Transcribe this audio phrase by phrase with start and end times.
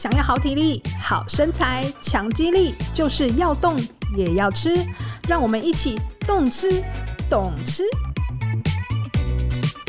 [0.00, 3.76] 想要好体力、好身材、强肌力，就是要动
[4.16, 4.74] 也要吃。
[5.28, 6.82] 让我们一起动吃、
[7.28, 7.82] 懂吃。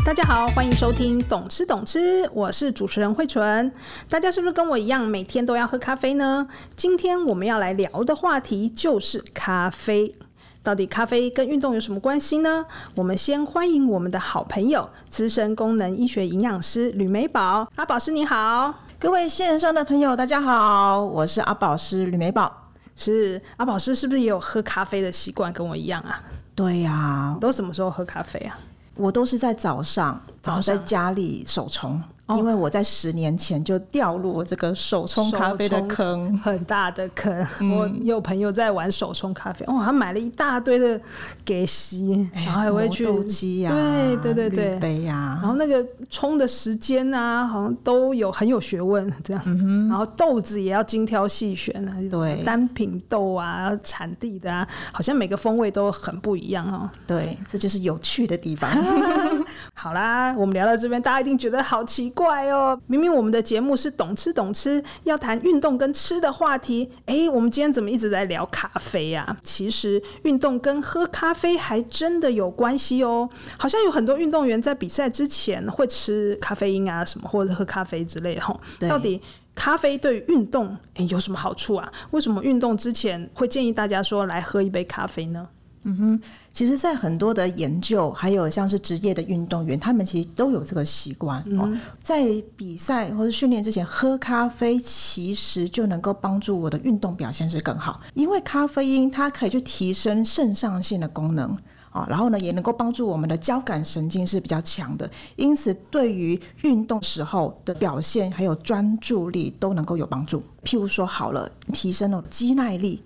[0.05, 3.71] 大家好，欢迎收听《懂吃懂吃》，我是主持人慧纯。
[4.09, 6.46] 大家是不是跟我一样，每天都要喝咖啡呢？
[6.75, 10.13] 今天我们要来聊的话题就是咖啡。
[10.62, 12.65] 到底咖啡跟运动有什么关系呢？
[12.96, 17.66] 我们先欢迎我们的好朋友，资深功能医学营养师吕美宝。
[17.77, 18.71] 阿宝师你好，
[19.02, 22.70] 各位线上的朋友大家好，我是阿宝师吕美宝。
[22.96, 26.22] 是阿宝师是不是也有喝咖啡的习惯，跟我一样啊？
[26.54, 28.56] 对呀、啊，都什么时候喝咖啡啊？
[28.94, 32.00] 我都是在早上，早上在家里手冲。
[32.38, 37.31] 因为我在十年前就掉入这个手冲咖啡的坑，很大的坑。
[37.59, 40.99] 嗯、我有朋友在玩手冲咖啡，哦，他买了一大堆的
[41.44, 49.41] 给吸，然后还会去磨豆机呀，对对对对，杯呀，然后那个冲的时间啊，好像都有很有学问 这样。
[49.45, 56.89] 嗯、然后豆子也要精挑细选啊，对，单品豆啊，产地的啊，好像每个风味都很不一样哦。
[57.08, 58.69] 对，这就是有趣的地方。
[59.73, 62.80] 好啦，我们聊到这边，大家一定觉得好奇怪哦。
[62.88, 69.38] 明明我们的节目是懂吃懂吃，要谈运动跟吃的话题，哎，我们今天怎么一直在聊咖啡呀？
[69.44, 73.30] 其实运动跟喝咖啡还真的有关系哦。
[73.58, 78.41] 好像有很多运动员在比赛之前会吃咖啡因啊什么，或者喝咖啡之类的。
[78.80, 79.22] 对，到底
[79.53, 81.91] 咖啡对运动诶有什么好处啊？
[82.11, 85.47] 为什么运动之前会建议大家说来喝一杯咖啡呢？
[85.84, 86.22] 嗯哼，
[86.54, 101.50] 其实，在很多的研究，还有像是职业的运动员，他们其实都有这个习惯、嗯、哦，在比赛或者训练之前喝咖啡，其实就能够帮助我的运动表现是更好，因为咖啡因它可以去提升肾上腺的功能
[101.90, 110.40] 啊、哦，然后呢，也能够帮助我们的交感神经是比较强的，因此对于运动时候的表现还有专注力都能够有帮助。
[110.64, 113.02] 譬如说，好了，提升了肌耐力。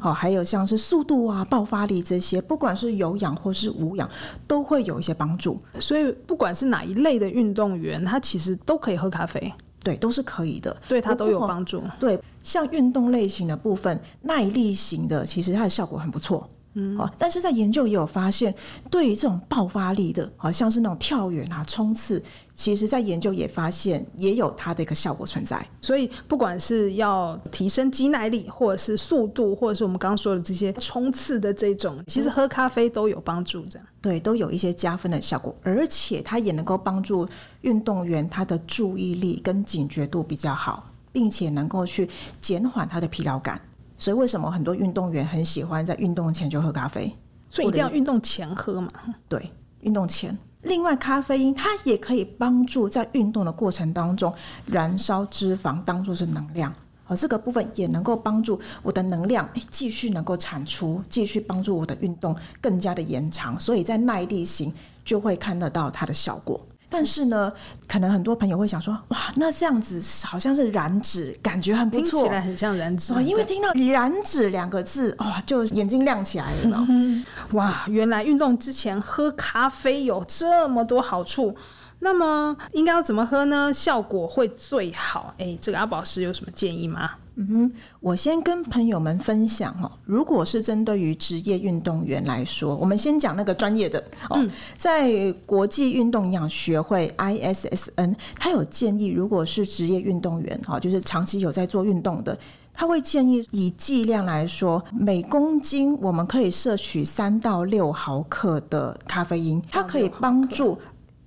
[0.00, 4.08] 好，还有像是速度啊、爆发力这些，不管是有氧或是无氧，
[4.46, 5.60] 都会有一些帮助。
[5.80, 9.52] 所以，不管是哪一类的运动员，他其实都可以喝咖啡，
[9.82, 11.82] 对，都是可以的，对他都有帮助。
[12.00, 16.48] 对，像运动类型的部分，耐力型的，其实它的效果很不错。
[16.78, 18.54] 嗯，但是在研究也有发现，
[18.90, 22.22] 对于这种爆发力的，好像是那种跳远啊、冲刺，
[22.52, 25.66] 其实在研究也发现也有它的一个效果存在。
[25.80, 33.64] 所以不管是要提升肌耐力，或者是速度，或者是我们刚刚说的这些冲刺的这种，其实喝咖啡都有帮助。
[33.70, 37.26] 这样对，都有一些加分的效果，而且它也能够帮助
[37.62, 42.06] 运动员他的注意力跟警觉度比较好，并且能够去
[42.42, 43.58] 减缓他的疲劳感。
[43.98, 47.12] 所以为什么很多运动员很喜欢在运动前就喝咖啡？
[47.48, 48.88] 所以一定要运动前喝嘛？
[49.28, 50.36] 对，运动前。
[50.62, 54.34] 另外，咖啡因它也可以帮助在运动的过程当中
[54.66, 56.74] 燃烧脂肪，当做是能量。
[57.06, 63.58] 而这个部分也能够帮助我的能量继续能够产出，继续帮助我的运动更加的延长。
[63.60, 64.74] 所以在耐力型
[65.04, 66.60] 就会看得到它的效果。
[66.88, 67.52] 但是呢，
[67.88, 73.12] 可能很多朋友会想说，哇，那这样子好像是燃脂，感觉很不错，听起来很像燃脂。
[73.12, 76.86] 哦，因为听到“燃脂”两个字，哇，就眼睛亮起来了。
[76.88, 77.24] 嗯。
[77.52, 81.56] 哇，原来运动之前喝咖啡有这么多好处。
[82.00, 83.72] 那么应该要怎么喝呢？
[83.72, 85.34] 效果会最好？
[85.38, 87.12] 哎，这个阿宝师有什么建议吗？
[87.38, 89.92] 嗯哼，我先跟朋友们分享哦。
[90.06, 94.38] 如果是针对于职业运动员来说，我们先讲那个专业的哦。
[94.38, 102.38] 嗯、在国际运动营养学会 ISSN，他有建议，如果是职业运动员哈，就是长期有在做运动的，
[102.72, 110.78] 他会建议以剂量来说，每公斤我们可以摄取三到六毫克的咖啡因，它可以帮助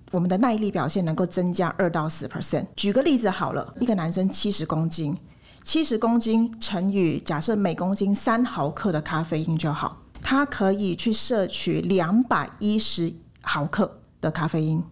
[0.09, 2.65] 我们的耐力表现能够增加二到四 percent。
[2.75, 5.15] 举个例子好了，一个男生七十公斤。
[5.69, 14.83] 七十公斤乘以假设每公斤三毫克的咖啡因就好，它可以去摄取两百一十毫克的咖啡因。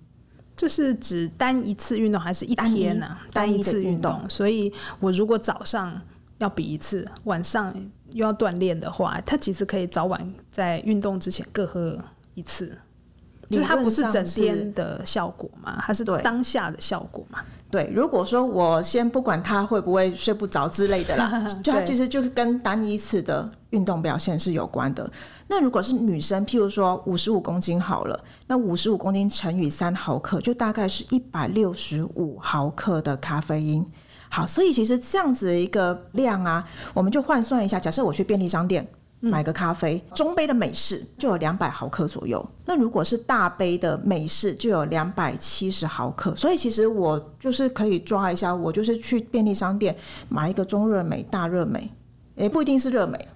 [0.55, 3.17] 这是指单一次运动还是一天呢？
[3.33, 5.99] 单一次运动，所以我如果早上
[6.37, 7.73] 要比一次，晚上
[8.11, 11.97] 又要锻炼的话，它其实可以早晚在运动之前各喝
[12.35, 12.78] 一次。
[13.49, 17.40] 就是它不是整天的效果嘛，它是当下的效果嘛。
[17.69, 25.09] 对，如果说我先不管他会不会睡不着之类的啦， 就它其实就是跟单一次的运动表现是有关的。
[25.49, 28.17] 那如果是女生，譬如说五十五公斤好了，
[28.47, 33.85] 那五十五公斤乘以三毫克，就大概是一百六十五毫克的咖啡因。
[34.29, 38.87] 好，所以其实这样子的一个量啊，我们就换算一下，假设我去便利商店。
[39.19, 42.47] 买个咖啡，中杯的美式就有两百毫克左右。
[42.66, 46.35] 那如果是大杯的美式，就有两百七十毫克。
[46.35, 49.96] 所以其实我就是可以抓一下，我就是去便利商店
[50.29, 51.90] 买一个中热美、大热美，
[52.35, 53.28] 也不一定是热美，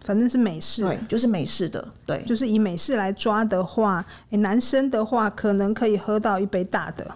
[0.00, 7.06] 反正是美式，对，就是美式的，对，就是以美式来抓的话，诶，男生的话可能可以喝到一杯大的。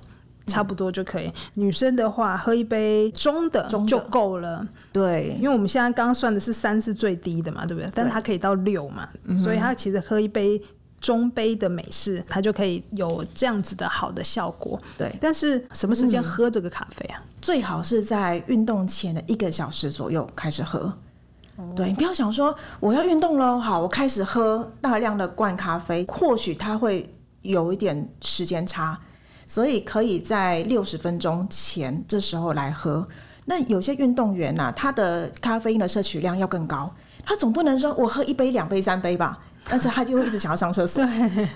[0.47, 1.33] 差不多就可以。
[1.55, 4.67] 女生的话，喝一杯中的就够了。
[4.93, 7.91] 对，因为我们现在刚刚算的是三是最低的嘛，对不对？
[7.95, 9.09] 但是它可以到六嘛，
[9.43, 10.61] 所以它其实喝一杯
[11.01, 14.81] 中杯的美式，它就可以有这样子的好的效果。
[14.97, 17.23] 对，但是什么时间喝这个咖啡啊？
[17.41, 20.93] 最好是在运动前的一个小时左右开始喝。
[21.77, 27.09] 对，你不要想说我要运动喽，好，我开始喝大量的灌咖啡，或许它会
[27.43, 28.99] 有一点时间差。
[29.53, 33.07] 所以可以在六十分钟前这时候来喝。
[33.45, 36.91] 那有些运动员呐、啊，他的咖啡因的摄取量要更高，
[37.23, 39.39] 他总不能说我喝一杯、两杯、三杯吧，
[39.69, 41.05] 但是他就会一直想要上厕所。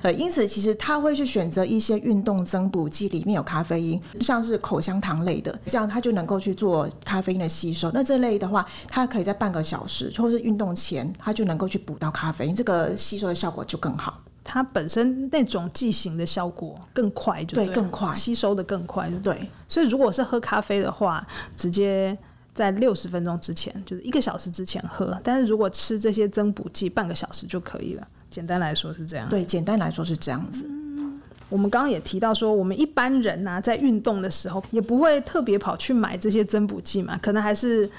[0.03, 7.91] 对，因此其实他会去选择一些运动增补剂里面有咖啡因，像是口香糖类的，这样他就能够去做咖啡因的吸收。
[7.95, 14.21] 那这类的话，他可以在半个小时或是运动前，他就能够去补到咖啡因，这个吸收的效果就更好。
[14.49, 19.51] 它本身那种剂型的效果更快就对，对，更快，吸收的更快，对。
[19.67, 21.27] 所以如果是喝咖啡的话，
[21.57, 22.17] 直接
[22.55, 25.19] 在六十分钟之前，就是一个小时之前喝。
[25.25, 28.07] 但是如果吃这些增补剂，半个小时就可以了。
[28.31, 29.29] 简单来说是这样。
[29.29, 30.65] 对，简单来说是这样子。
[30.69, 37.91] 嗯，我们刚刚也提到说，我们一般人呐、啊，在运动的时候也不会特别跑去买这些增补剂嘛，可能还是。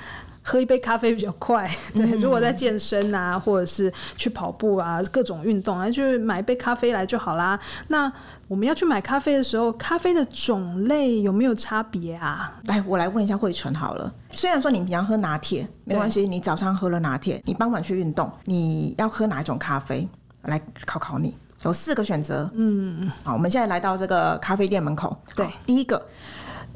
[0.47, 2.09] 喝一杯咖啡比较快， 对。
[2.21, 7.59] 如果在健身啊，或者是去跑步啊，各种运动啊，就买一杯咖啡来就好啦。
[7.89, 8.09] 那
[8.47, 12.55] 我们要去买咖啡的时候，咖啡的种类有没有差别啊？
[12.63, 14.09] 来，我来问一下慧纯好了。
[14.29, 20.07] 虽然说你平常喝拿铁没关系，你早上喝了拿铁，你傍晚去运动，你要喝哪一种咖啡？
[20.43, 22.49] 来考考你，有四个选择。
[22.53, 25.13] 嗯，好，我们现在来到这个咖啡店门口。
[25.35, 26.07] 对，第一个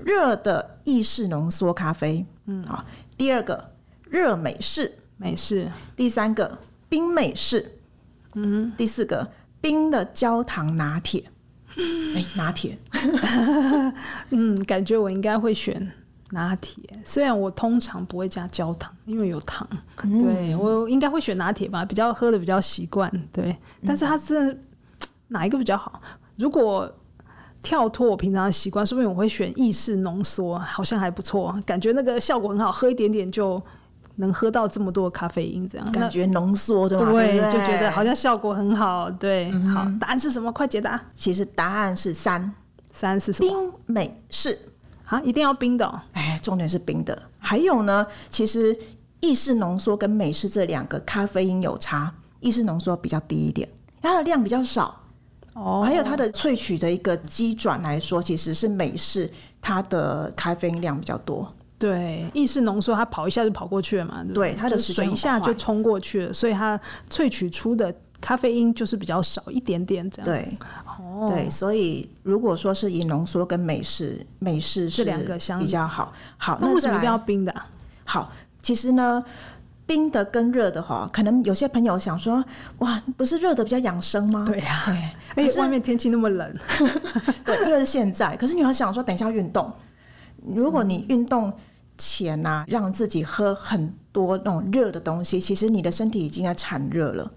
[0.04, 2.26] 热的意式浓缩咖啡。
[2.48, 2.84] 嗯，好。
[3.22, 3.64] 第二个
[4.10, 6.58] 热美式，美式；第三个
[6.90, 7.78] 冰美式，
[8.34, 9.30] 嗯；第四个
[9.62, 11.24] 冰的焦糖拿铁，
[12.16, 12.76] 哎，拿铁，
[14.32, 15.92] 嗯，感觉我应该会选
[16.32, 19.70] 拿铁，虽然我通常不会加焦糖，因为有糖，
[20.02, 24.60] 嗯、对，我应该会选拿铁吧，比较喝的比较习惯，对，但是它是
[25.28, 26.02] 哪一个比较好？
[26.38, 26.92] 如果
[27.62, 30.58] 跳脱我平常的习惯，是不是我会选意式浓缩？
[30.58, 33.62] 好像还不错，感觉那个效果很好，喝一点点就
[34.16, 37.12] 能喝到这么多咖啡因，这样感觉浓缩对吧？
[37.12, 39.10] 对，就觉得好像效果很好。
[39.12, 40.52] 对，嗯、好，答案是什么？
[40.52, 41.00] 快解答！
[41.14, 42.54] 其实答案是三，
[42.92, 43.50] 三是什么？
[43.50, 44.58] 冰美式
[45.06, 46.00] 啊，一定要冰的、哦。
[46.14, 47.22] 哎，重点是冰的。
[47.38, 48.78] 还有呢，其实
[49.20, 53.70] 意式浓缩跟美式这两个咖啡因有差，意式浓缩比较低一点，
[54.02, 55.01] 它的量比较少。
[55.54, 59.30] 哦，还有它的萃取的一个机转来说，其实是美式，
[59.62, 61.52] 它的咖啡因量比较多。
[61.78, 70.26] 对，意式浓缩它跑一下就跑过去了嘛，对，对，它的水一下就冲过去了，所以它萃取出的咖啡因就是比较少一点点这样。
[70.26, 76.14] 对，哦，对，所以如果说是以浓缩跟美式，美式是两个相比较好。
[76.38, 77.68] 好，那为什么一定要冰的啊？
[78.06, 78.32] 好，
[78.62, 79.24] 其实呢。
[79.92, 82.42] 冰的跟热的哈，可能有些朋友想说，
[82.78, 84.46] 哇，不是热的比较养生吗？
[84.48, 84.98] 对呀、啊，
[85.36, 86.50] 而且外面天气那么冷，
[87.44, 88.34] 对，因为是现在。
[88.38, 89.70] 可是你要想说，等一下运动，
[90.48, 91.52] 如果你运动
[91.98, 97.30] 前呐、啊，让自己喝很多那种热的东西，其实你的身体已经在产热了。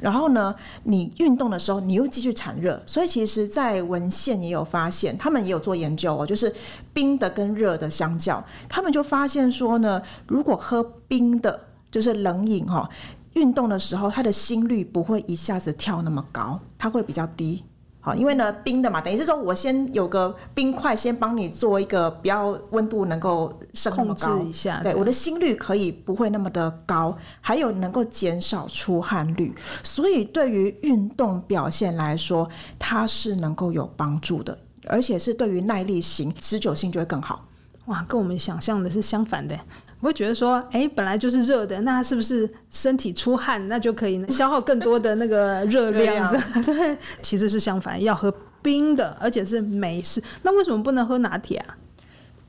[0.00, 6.54] 然后呢，你运动的时候，你又继续产热，所以其实，在文献也有发现，他们也有做研究哦，就是
[6.92, 12.88] 冰的跟热的相较，他们就发现说呢，如果喝冰的，就是冷饮哈，
[13.34, 17.62] 运动的时候，他的心率不会一下子跳那么高，它会比较低。
[18.02, 37.44] 好，因为呢，冰的嘛，等于是说我先有个冰块，先帮你做一个比较温度能够升那么高，控制一下，对，我的心率可以不会那么的高，还有能够减少出汗率，所以对于运动表现来说，它是能够有帮助的，而且是对于耐力型、持久性就会更好。
[37.84, 39.54] 哇，跟我们想象的是相反的。
[40.00, 46.28] 我会觉得说，哎，本来就是热的，那是不是身体出汗，那就可以 消耗更多的那个热量？
[46.64, 50.22] 对，其实是相反，要喝冰的，而且是美式。
[50.42, 51.76] 那为什么不能喝拿铁啊？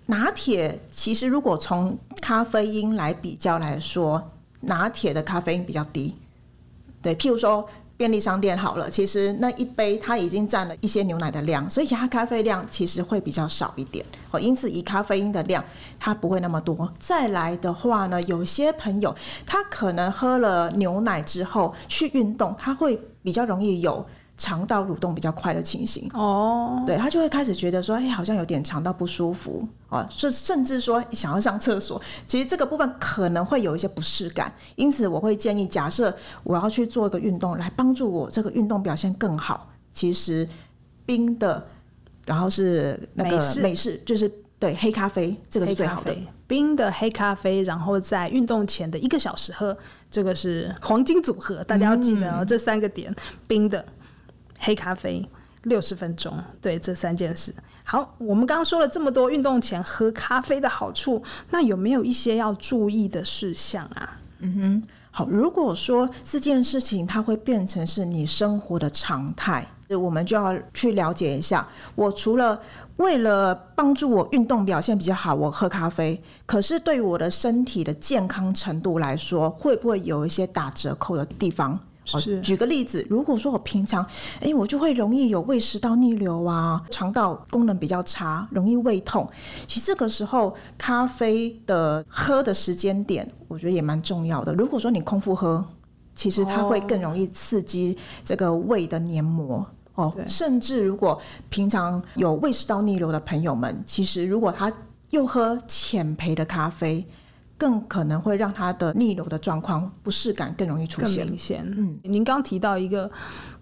[0.05, 4.31] 拿铁其实如果从咖啡因来比较来说，
[4.61, 6.15] 拿铁的咖啡因比较低。
[7.01, 7.67] 对，譬如说。
[8.01, 14.03] 便利商店好了，其实那一杯它已经占了一些牛奶的量，所以其它咖啡量其实会比较少一点。
[14.31, 15.63] 哦，因此以咖啡因的量
[15.99, 16.91] 它不会那么多。
[16.97, 19.15] 再来的话呢，有些朋友
[19.45, 24.03] 他可能喝了牛奶之后去运动，他会比较容易有。
[24.41, 26.09] 肠道蠕动比较快的情形。
[26.15, 29.67] 哦，对，他就会开始觉得说，哎，好像有点肠道不舒服。
[29.87, 36.11] 啊，甚甚至说想要上厕所，其实这个部分可能会有一些不适感，因此我会建议，假设
[36.43, 40.47] 我要去做一个运动来帮助我这个运动表现更好，其实
[41.05, 41.63] 冰的，
[42.25, 46.15] 然后是那个美式，就是对黑咖啡，这个是最好的，
[46.47, 49.77] 冰的黑咖啡，然后在运动前的一个小时喝，
[50.09, 53.13] 这个是黄金组合，大家要记得哦，嗯、这三个点，
[53.47, 53.85] 冰的。
[54.61, 55.27] 黑咖啡
[55.63, 57.53] 六十分钟，对，这三件事。
[57.83, 64.17] 好，我们刚刚说了这么多运动前喝咖啡的好处，那有没有一些要注意的事项啊？
[64.39, 71.67] 嗯哼，好，如果说这件事情它会变成是你生活的常态，我们就要去了解一下。
[71.95, 72.59] 我除了
[72.97, 81.77] 为了帮助我运动表现比较好，我喝咖啡，可是对于我的身体的健康程度来说，会不会有一些打折扣的地方？
[82.03, 84.03] 是举个例子，如果说我平常，
[84.35, 89.29] 哎、欸，我就会容易有胃食道逆流啊，肠道功能比较差，容易胃痛。
[89.67, 94.53] 其实这个时候，咖啡的喝的时间点，我觉得也蛮重要的。
[94.55, 95.63] 如果说你空腹喝，
[96.15, 99.65] 其实它会更容易刺激这个胃的黏膜
[99.95, 100.13] 哦。
[100.27, 104.71] 甚至如果平常有胃食道逆流的朋友们，其实如果他
[105.11, 107.07] 又喝浅焙的咖啡。
[107.61, 111.23] 更可能会让他的逆流的状况不适感更容易出现。
[111.23, 111.63] 更明显。
[111.77, 113.07] 嗯，您刚提到一个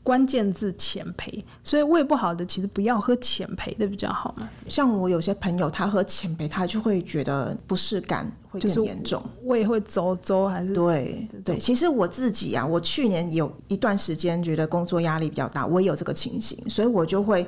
[0.02, 4.50] 关键字浅培，所以胃不好的其实不要喝浅培的比较好嘛。
[4.70, 10.72] 像我有些朋友，他喝浅培，他就会觉得不适感会更严重，胃会走走还是？
[10.72, 11.58] 对对。
[11.58, 17.46] 其实我自己啊，我去年有一段时间觉得工作压力比较大，我也有这个情形，所以我就会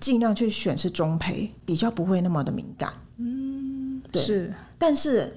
[0.00, 2.92] 尽量去选是中培，比较不会那么的敏感。
[3.18, 4.20] 嗯，对。
[4.20, 5.32] 是，但是。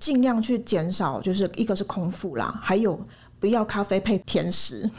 [0.00, 2.98] 尽量去减少，就是一个是空腹啦，还有
[3.38, 4.90] 不要咖啡配甜食，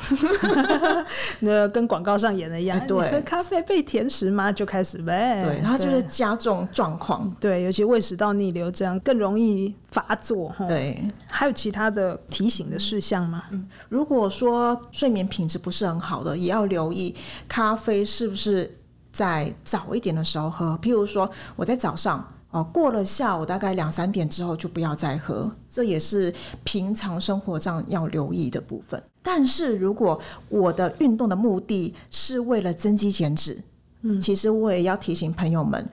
[1.41, 2.79] 那跟广告上演的一样。
[2.79, 5.43] 欸、对，喝咖啡配甜食嘛，就开始呗。
[5.43, 7.29] 对，它就是加重状况。
[7.39, 10.53] 对，尤其胃食道逆流这样更容易发作。
[10.67, 13.43] 对，还有其他的提醒的事项吗？
[13.51, 17.15] 嗯，如果说睡眠品质不是很好的，也要留意
[17.48, 18.77] 咖啡是不是
[19.12, 20.79] 在早一点的时候喝。
[20.81, 22.24] 譬如说，我在早上。
[22.51, 29.01] 哦，过了下午大概两三点之后就不要再喝，这也是平常生活上要留意的部分。
[29.24, 33.63] 但是如果我的运动的目的是为了增肌减脂，
[34.01, 35.88] 嗯，其实我也要提醒朋友们，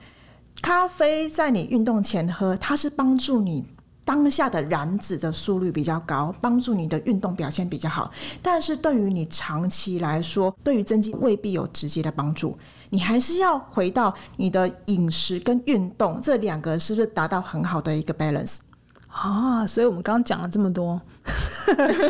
[0.61, 3.63] 咖啡在你运动前喝，它是帮助你
[4.09, 8.11] 当下的燃脂的速率比较高，帮助你的运动表现比较好。
[8.41, 12.57] 但是对于你长期来说，对于增肌未必有直接的帮助。
[12.89, 18.57] 你还是要回到你的饮食跟运动这两个是不是达到很好的一个 balance
[19.09, 19.67] 啊？
[19.67, 20.99] 所以我们刚刚讲了这么多，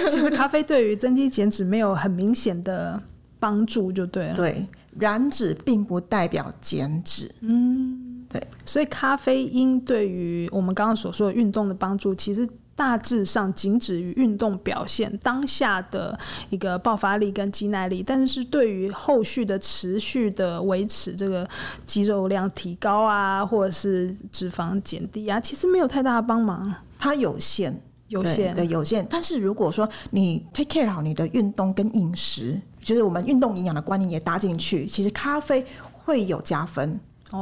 [0.09, 2.97] 其实咖啡对于增肌减脂没有很明显的
[3.41, 4.35] 帮助，就对了。
[4.35, 4.65] 对，
[4.97, 7.29] 燃脂并不代表减脂。
[7.41, 8.41] 嗯，对。
[8.65, 12.47] 所以咖啡因对于我们刚刚所说的运动的帮助，其实。
[12.79, 16.17] 大致上仅止于运动表现当下的
[16.49, 21.45] 一个爆发力跟肌耐力，但是对于后续的持续的维持这个
[21.85, 26.73] 肌肉量提高啊，或者是脂肪减低啊，其实没有太大的帮忙。
[26.97, 29.05] 它有限，有限，对，有限。
[29.09, 36.97] 但是如果说你 take care 好你的运动跟饮食，就是我们运动营养的观念也搭进去，其实咖啡会有加分。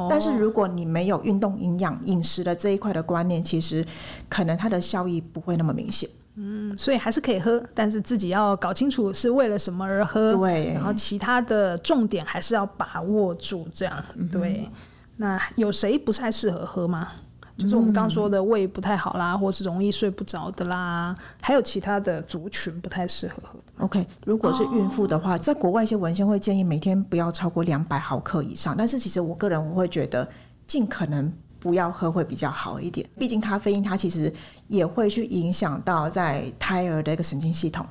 [0.09, 3.85] 但是如果你没有运动营养饮食的这一块的观念，其实
[4.27, 6.09] 可能它的效益不会那么明显。
[6.35, 10.33] 嗯，所以还是可以喝，但是自己要搞清楚是为了什么而喝。
[10.35, 13.93] 对，然后其他的重点还是要把握住，这样。
[14.31, 14.71] 对，嗯、
[15.15, 17.07] 那有谁不太适合喝吗？
[17.57, 23.59] 就是我们刚说的胃不太好啦，或是容易睡不着的啦，还有其他的族群不太适合喝。
[23.79, 30.27] OK，如果是孕妇的话，哦、在国外一些文献会建议每天不要超过两百毫克以上，但是其实我个人我会觉得
[30.67, 33.07] 尽可能不要喝会比较好一点。
[33.17, 34.31] 毕竟咖啡因它其实
[34.67, 37.85] 也会去影响到在胎儿的一个神经系统，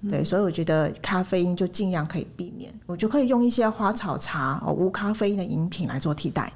[0.00, 6.50] 嗯、对，所以我觉得咖啡因就尽量可以避免，我就可以用一些花草茶哦无咖啡因的饮品来做替代。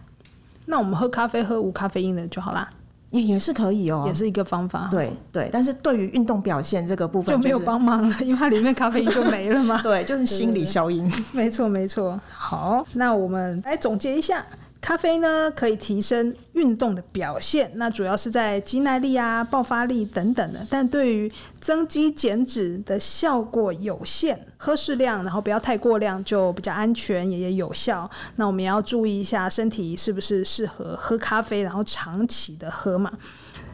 [0.71, 2.67] 那我们喝咖啡喝无咖啡因的就好啦，
[3.11, 4.89] 也也是可以哦，也是一个方法。
[4.91, 9.81] 对对，但是对于运动表现这个部分、就是、就没有帮忙了，因为它里面咖啡因就没了嘛。
[9.83, 11.13] 对，就是心理效应。
[11.33, 12.19] 没错没错。
[12.33, 14.45] 好，那我们来总结一下，
[14.81, 20.67] 咖啡呢，可以提升运动的表现，那主要是在肌耐力啊、爆发力等等的。
[20.71, 28.11] 但对于增肌减脂的效果有限，喝适量，然后不要太过量，就比较安全也也有效。
[28.37, 33.13] 那我们也要注意一下身体是不是适合喝咖啡，然后长期的喝嘛。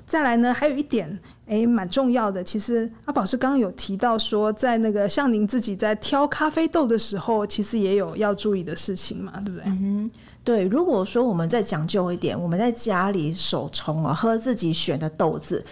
[0.06, 2.42] 再来呢，还有一点，哎，蛮重要的。
[2.42, 9.64] 其实阿宝是刚刚有提到说，在那个像您自己在挑咖啡豆的时候，其实也有要注意的事情嘛，对不对？
[9.66, 10.10] 嗯
[10.46, 15.64] 对，如果说我们再讲究一点，我们在家里手冲啊，喝自己选的豆子，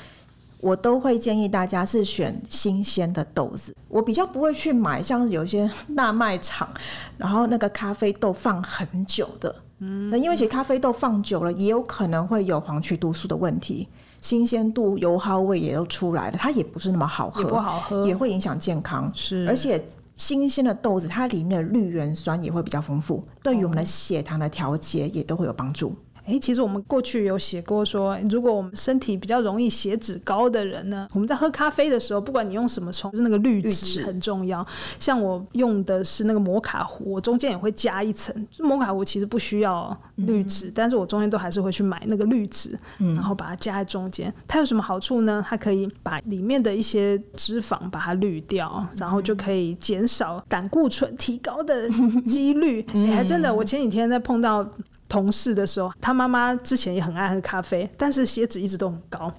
[0.60, 3.72] 我都会建议大家是选新鲜的豆子。
[3.88, 6.68] 我比较不会去买像有一些大卖场，
[7.16, 13.86] 然后那个咖啡豆放很久的，嗯，因为其实咖啡豆放久了也有可能会有黄曲毒素的问题，
[14.20, 19.80] 新鲜度、油耗味也都出来了，它也不是那么好喝，也不好喝，也会影响健康，是，而且。
[20.14, 25.96] 新鲜的豆子，它里面的绿原酸也会比较丰富，对于我们的血糖的调节也都会有帮助。
[26.26, 34.66] 哎，其实我们过去有写过说，如果我们身体比较容易血脂高的人呢，我们在喝咖啡的时候，不管你用什么冲，就是那个滤纸很重要。
[34.98, 38.34] 像我用的是那个摩卡壶，我中间也会加一层。
[38.58, 44.32] 摩卡壶其实不需要滤纸，嗯，但是我中间都还是会去买那个滤纸，然后把它加在中间。
[44.46, 45.44] 它有什么好处呢？
[45.46, 51.88] 它可以把里面的一些脂肪把它滤掉，然后就可以减少胆固醇提高的
[52.24, 52.84] 几率。
[52.94, 54.66] 哎，还真的，我前几天在碰到。
[55.14, 59.32] 同事的时候，他妈妈之前也很爱喝咖啡，但是血脂一直都很高。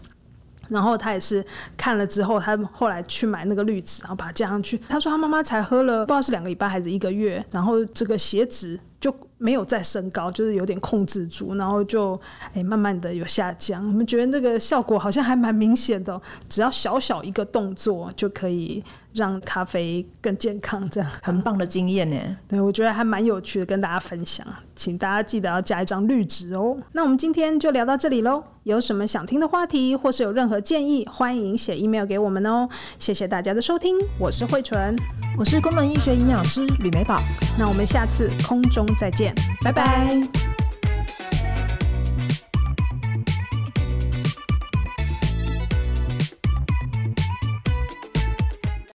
[0.70, 4.78] 然后他也是看了之后，他后来去买那个滤纸，然后把它加上去。
[4.88, 12.20] 他说他妈妈才喝了不知道是两个礼拜还是一个月，然后这个血脂就没有再升高，就是有点控制住，然后就
[12.54, 13.86] 哎慢慢的有下降。
[13.86, 18.84] 我们觉得这个效果好像还蛮明显的，只要小小一个动作就可以
[19.14, 22.18] 让咖啡更健康，这样很棒的经验呢。
[22.48, 26.78] 对，我觉得还蛮有趣的，跟大家分享，请大家记得要加一张滤纸哦。
[26.94, 28.44] 那我们今天就聊到这里喽。
[28.64, 32.68] 有什么想听的话题，或是有任何建议，欢迎写 email 给我们哦。
[32.98, 34.96] 谢谢大家的收听，我是慧纯，
[35.38, 37.20] 我是功能医学营养师吕美宝，
[37.60, 39.34] 那我们下次空中再见。
[39.62, 40.65] 拜拜。